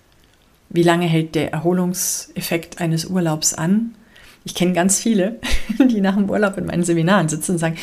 [0.70, 3.94] Wie lange hält der Erholungseffekt eines Urlaubs an?
[4.44, 5.40] Ich kenne ganz viele,
[5.78, 7.76] die nach dem Urlaub in meinen Seminaren sitzen und sagen,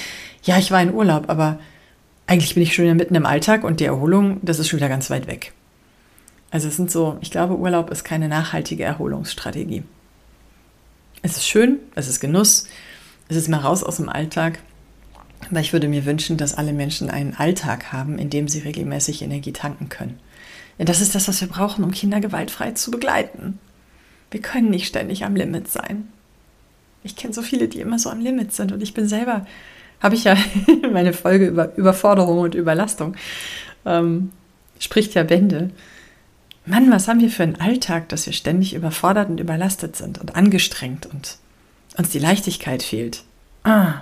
[0.43, 1.59] ja, ich war in Urlaub, aber
[2.27, 4.89] eigentlich bin ich schon wieder mitten im Alltag und die Erholung, das ist schon wieder
[4.89, 5.53] ganz weit weg.
[6.51, 9.83] Also es sind so, ich glaube, Urlaub ist keine nachhaltige Erholungsstrategie.
[11.21, 12.67] Es ist schön, es ist Genuss,
[13.29, 14.59] es ist mal raus aus dem Alltag.
[15.49, 19.21] Aber ich würde mir wünschen, dass alle Menschen einen Alltag haben, in dem sie regelmäßig
[19.21, 20.19] Energie tanken können.
[20.77, 23.59] Denn das ist das, was wir brauchen, um Kinder gewaltfrei zu begleiten.
[24.29, 26.07] Wir können nicht ständig am Limit sein.
[27.03, 29.45] Ich kenne so viele, die immer so am Limit sind und ich bin selber
[30.01, 30.35] habe ich ja
[30.91, 33.15] meine Folge über Überforderung und Überlastung,
[33.85, 34.31] ähm,
[34.79, 35.69] spricht ja Bände.
[36.65, 40.35] Mann, was haben wir für einen Alltag, dass wir ständig überfordert und überlastet sind und
[40.35, 41.37] angestrengt und
[41.97, 43.23] uns die Leichtigkeit fehlt.
[43.63, 44.01] Ah,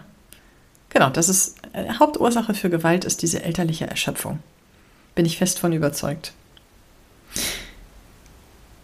[0.89, 4.39] genau, das ist äh, Hauptursache für Gewalt ist diese elterliche Erschöpfung.
[5.15, 6.33] Bin ich fest von überzeugt.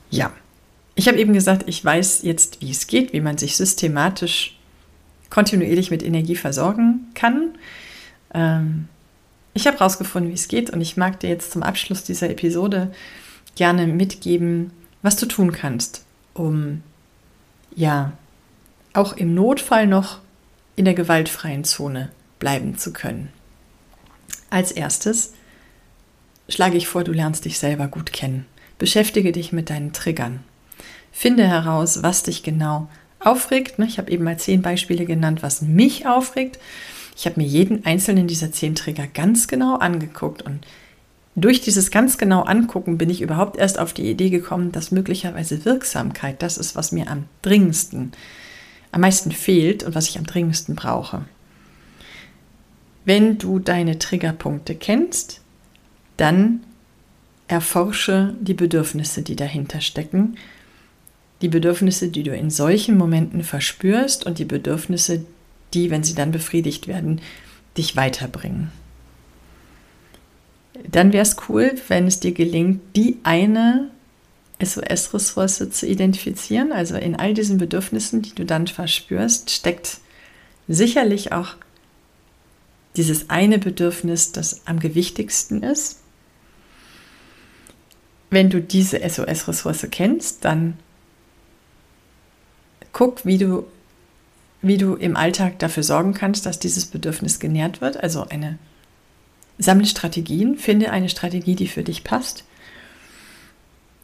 [0.10, 0.32] Ja,
[0.96, 4.58] ich habe eben gesagt, ich weiß jetzt, wie es geht, wie man sich systematisch
[5.30, 7.58] kontinuierlich mit Energie versorgen kann.
[8.34, 8.88] Ähm,
[9.54, 12.94] ich habe herausgefunden, wie es geht und ich mag dir jetzt zum Abschluss dieser Episode
[13.56, 16.82] gerne mitgeben, was du tun kannst, um
[17.76, 18.14] ja
[18.94, 20.20] auch im Notfall noch
[20.76, 23.30] in der gewaltfreien Zone bleiben zu können.
[24.50, 25.34] Als erstes
[26.48, 28.46] schlage ich vor, du lernst dich selber gut kennen.
[28.78, 30.44] Beschäftige dich mit deinen Triggern.
[31.18, 32.90] Finde heraus, was dich genau
[33.22, 33.80] aufregt.
[33.80, 36.60] Ich habe eben mal zehn Beispiele genannt, was mich aufregt.
[37.16, 40.68] Ich habe mir jeden einzelnen dieser zehn Trigger ganz genau angeguckt und
[41.38, 45.64] durch dieses ganz genau angucken bin ich überhaupt erst auf die Idee gekommen, dass möglicherweise
[45.64, 48.12] Wirksamkeit das ist, was mir am dringendsten,
[48.92, 51.24] am meisten fehlt und was ich am dringendsten brauche.
[53.06, 55.40] Wenn du deine Triggerpunkte kennst,
[56.18, 56.62] dann
[57.48, 60.36] erforsche die Bedürfnisse, die dahinter stecken,
[61.42, 65.26] die Bedürfnisse, die du in solchen Momenten verspürst und die Bedürfnisse,
[65.74, 67.22] die, wenn sie dann befriedigt werden,
[67.78, 68.72] dich weiterbringen
[70.84, 73.90] dann wäre es cool, wenn es dir gelingt, die eine
[74.62, 76.72] SOS-Ressource zu identifizieren.
[76.72, 80.00] Also in all diesen Bedürfnissen, die du dann verspürst, steckt
[80.68, 81.56] sicherlich auch
[82.96, 86.00] dieses eine Bedürfnis, das am gewichtigsten ist.
[88.30, 90.78] Wenn du diese SOS-Ressource kennst, dann
[92.96, 93.66] guck, wie du,
[94.62, 98.02] wie du im Alltag dafür sorgen kannst, dass dieses Bedürfnis genährt wird.
[98.02, 98.58] Also eine
[99.60, 102.46] Sammle Strategien, finde eine Strategie, die für dich passt.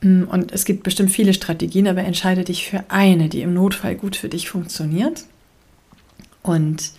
[0.02, 3.96] Mm, und es gibt bestimmt viele Strategien, aber entscheide dich für eine, die im Notfall
[3.96, 5.24] gut für dich funktioniert.
[6.44, 6.92] Und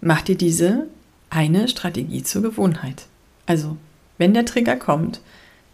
[0.00, 0.86] mach dir diese
[1.28, 3.06] eine Strategie zur Gewohnheit.
[3.44, 3.76] Also,
[4.16, 5.20] wenn der Trigger kommt,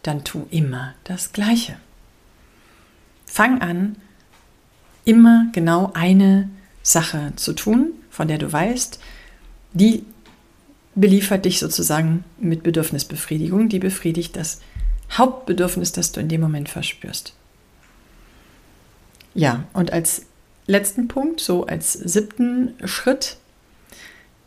[0.03, 1.77] dann tu immer das Gleiche.
[3.27, 3.97] Fang an,
[5.05, 6.49] immer genau eine
[6.83, 9.01] Sache zu tun, von der du weißt,
[9.73, 10.05] die
[10.95, 14.61] beliefert dich sozusagen mit Bedürfnisbefriedigung, die befriedigt das
[15.13, 17.35] Hauptbedürfnis, das du in dem Moment verspürst.
[19.35, 20.27] Ja, und als
[20.67, 23.39] letzten Punkt, so als siebten Schritt,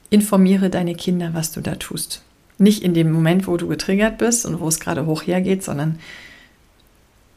[0.10, 2.22] informiere deine Kinder, was du da tust.
[2.58, 6.00] Nicht in dem Moment, wo du getriggert bist und wo es gerade hoch hergeht, sondern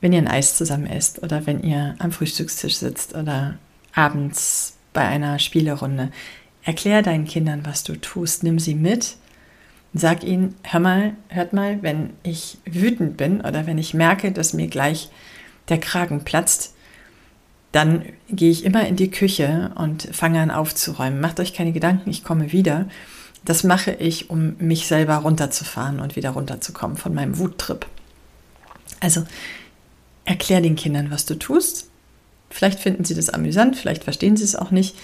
[0.01, 3.59] wenn ihr ein Eis zusammen esst oder wenn ihr am Frühstückstisch sitzt oder
[3.93, 6.11] abends bei einer Spielerunde.
[6.63, 8.43] Erklär deinen Kindern, was du tust.
[8.43, 9.17] Nimm sie mit.
[9.95, 14.53] Sag ihnen, hör mal, hört mal, wenn ich wütend bin oder wenn ich merke, dass
[14.53, 15.09] mir gleich
[15.69, 16.75] der Kragen platzt,
[17.73, 21.21] dann gehe ich immer in die Küche und fange an aufzuräumen.
[21.21, 22.87] Macht euch keine Gedanken, ich komme wieder.
[23.45, 27.87] Das mache ich, um mich selber runterzufahren und wieder runterzukommen von meinem Wuttrip.
[29.01, 29.25] Also
[30.29, 31.89] erklär den Kindern, was du tust.
[32.51, 34.95] Vielleicht finden sie das amüsant, vielleicht verstehen sie es auch nicht.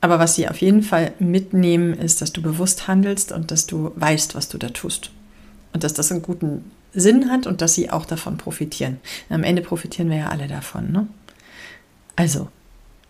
[0.00, 3.92] Aber was sie auf jeden Fall mitnehmen, ist, dass du bewusst handelst und dass du
[3.96, 5.10] weißt, was du da tust.
[5.74, 8.98] Und dass das einen guten Sinn hat und dass sie auch davon profitieren.
[9.28, 10.90] Am Ende profitieren wir ja alle davon.
[10.90, 11.06] Ne?
[12.16, 12.48] Also,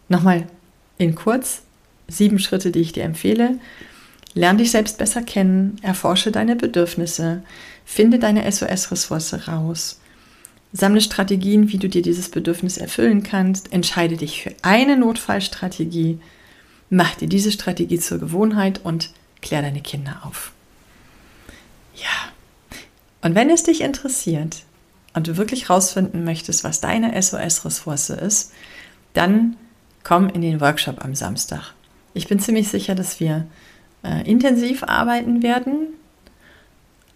[0.09, 0.47] nochmal
[0.99, 1.63] in kurz,
[2.09, 3.59] sieben Schritte, die ich dir empfehle.
[4.35, 7.43] Lern dich selbst besser kennen, erforsche deine Bedürfnisse,
[7.85, 10.01] finde deine SOS-Ressource raus,
[10.73, 16.21] sammle Strategien, wie du dir dieses Bedürfnis erfüllen kannst, entscheide dich für eine Notfallstrategie,
[16.91, 20.53] Mach dir diese Strategie zur Gewohnheit und klär deine Kinder auf.
[21.95, 22.33] Ja.
[23.23, 24.65] Und wenn es dich interessiert
[25.15, 28.53] und du wirklich rausfinden möchtest, was deine SOS-Ressource ist,
[29.13, 29.57] dann
[30.03, 31.75] komm in den Workshop am Samstag.
[32.13, 33.47] Ich bin ziemlich sicher, dass wir
[34.03, 35.95] äh, intensiv arbeiten werden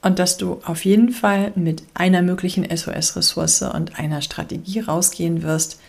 [0.04, 5.80] und dass du auf jeden Fall mit einer möglichen SOS-Ressource und einer Strategie rausgehen wirst,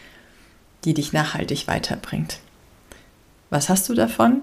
[0.85, 2.39] die dich nachhaltig weiterbringt.
[3.49, 4.41] Was hast du davon?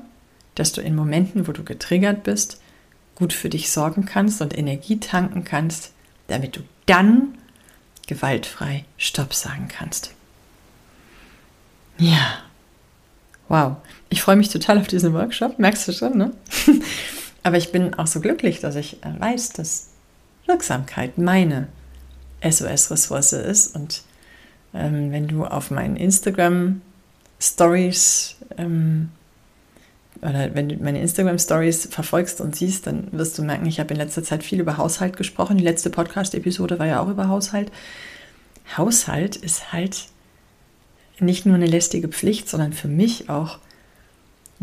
[0.57, 2.61] Dass du in Momenten, wo du getriggert bist,
[3.15, 5.93] gut für dich sorgen kannst und Energie tanken kannst,
[6.27, 7.39] damit du dann
[8.07, 10.13] gewaltfrei Stopp sagen kannst.
[11.97, 12.43] Ja,
[13.49, 13.77] wow.
[14.11, 16.33] Ich freue mich total auf diesen Workshop, merkst du schon, ne?
[17.43, 19.89] Aber ich bin auch so glücklich, dass ich äh, weiß, dass
[20.47, 21.69] Wirksamkeit meine
[22.43, 23.75] SOS-Ressource ist.
[23.75, 24.03] Und
[24.75, 26.81] ähm, wenn du auf meinen Instagram
[27.41, 29.11] Stories ähm,
[30.21, 33.99] oder wenn du meine Instagram-Stories verfolgst und siehst, dann wirst du merken, ich habe in
[33.99, 35.59] letzter Zeit viel über Haushalt gesprochen.
[35.59, 37.73] Die letzte Podcast-Episode war ja auch über Haushalt.
[38.77, 40.07] Haushalt ist halt
[41.19, 43.59] nicht nur eine lästige Pflicht, sondern für mich auch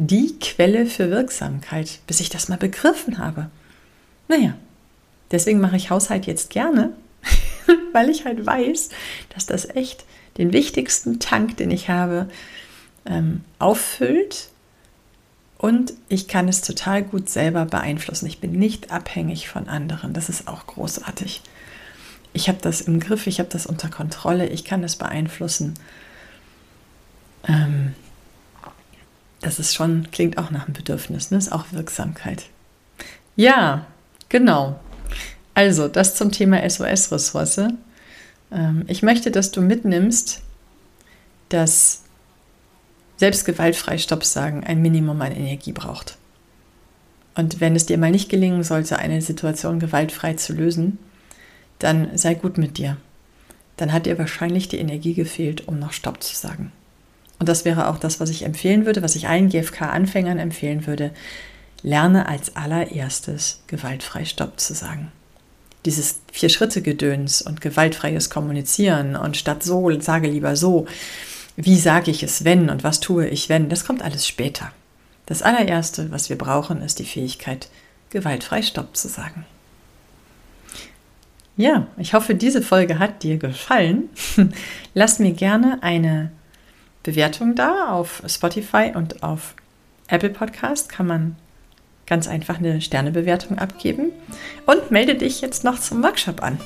[0.01, 3.49] die Quelle für Wirksamkeit, bis ich das mal begriffen habe.
[4.29, 4.53] Naja,
[5.29, 6.93] deswegen mache ich Haushalt jetzt gerne,
[7.91, 8.89] weil ich halt weiß,
[9.33, 10.05] dass das echt
[10.37, 12.29] den wichtigsten Tank, den ich habe,
[13.05, 14.47] ähm, auffüllt
[15.57, 18.27] und ich kann es total gut selber beeinflussen.
[18.27, 20.13] Ich bin nicht abhängig von anderen.
[20.13, 21.41] Das ist auch großartig.
[22.31, 25.73] Ich habe das im Griff, ich habe das unter Kontrolle, ich kann es beeinflussen.
[27.45, 27.95] Ähm,
[29.41, 31.37] das ist schon, klingt auch nach einem Bedürfnis, ne?
[31.37, 32.45] ist auch Wirksamkeit.
[33.35, 33.85] Ja,
[34.27, 34.79] genau.
[35.53, 37.61] Also, das zum Thema SOS-Ressource.
[38.51, 40.41] Ähm, ich möchte, dass du mitnimmst,
[41.49, 42.03] dass
[43.17, 46.17] selbst gewaltfrei Stopp sagen ein Minimum an Energie braucht.
[47.35, 50.97] Und wenn es dir mal nicht gelingen sollte, eine Situation gewaltfrei zu lösen,
[51.79, 52.97] dann sei gut mit dir.
[53.77, 56.71] Dann hat dir wahrscheinlich die Energie gefehlt, um noch Stopp zu sagen.
[57.39, 61.11] Und das wäre auch das, was ich empfehlen würde, was ich allen GFK-Anfängern empfehlen würde.
[61.81, 65.11] Lerne als allererstes gewaltfrei Stopp zu sagen.
[65.85, 70.87] Dieses Vier-Schritte-Gedöns und gewaltfreies Kommunizieren und statt so, sage lieber so,
[71.55, 74.73] wie sage ich es, wenn und was tue ich, wenn, das kommt alles später.
[75.25, 77.69] Das allererste, was wir brauchen, ist die Fähigkeit,
[78.09, 79.45] gewaltfrei Stopp zu sagen.
[81.55, 84.09] Ja, ich hoffe, diese Folge hat dir gefallen.
[84.93, 86.31] Lass mir gerne eine
[87.03, 89.55] Bewertung da auf Spotify und auf
[90.07, 91.35] Apple Podcast kann man
[92.07, 94.11] ganz einfach eine Sternebewertung abgeben
[94.65, 96.59] und melde dich jetzt noch zum Workshop an.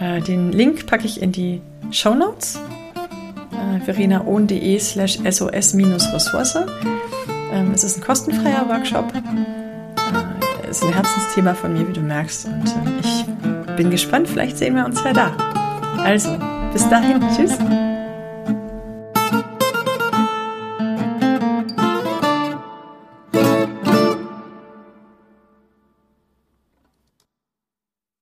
[0.00, 2.58] Äh, den Link packe ich in die Show Notes
[3.52, 6.58] äh, verenaohn.de slash sos-ressource.
[7.52, 9.12] Ähm, es ist ein kostenfreier Workshop.
[9.14, 12.46] Äh, ist ein Herzensthema von mir, wie du merkst.
[12.46, 15.36] Und äh, ich bin gespannt, vielleicht sehen wir uns ja da.
[15.98, 16.36] Also,
[16.72, 17.56] bis dahin, tschüss.